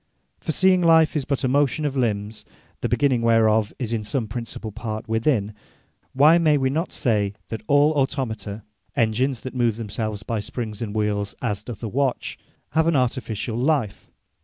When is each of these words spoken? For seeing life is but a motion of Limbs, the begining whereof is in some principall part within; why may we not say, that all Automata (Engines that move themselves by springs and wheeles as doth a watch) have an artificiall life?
For 0.39 0.51
seeing 0.51 0.81
life 0.81 1.15
is 1.15 1.25
but 1.25 1.43
a 1.43 1.47
motion 1.47 1.85
of 1.85 1.95
Limbs, 1.95 2.43
the 2.79 2.89
begining 2.89 3.21
whereof 3.21 3.71
is 3.77 3.93
in 3.93 4.03
some 4.03 4.27
principall 4.27 4.71
part 4.73 5.07
within; 5.07 5.53
why 6.13 6.39
may 6.39 6.57
we 6.57 6.71
not 6.71 6.91
say, 6.91 7.33
that 7.49 7.61
all 7.67 7.91
Automata 7.91 8.63
(Engines 8.95 9.41
that 9.41 9.53
move 9.53 9.77
themselves 9.77 10.23
by 10.23 10.39
springs 10.39 10.81
and 10.81 10.95
wheeles 10.95 11.35
as 11.43 11.63
doth 11.63 11.83
a 11.83 11.87
watch) 11.87 12.39
have 12.71 12.87
an 12.87 12.95
artificiall 12.95 13.63
life? 13.63 14.09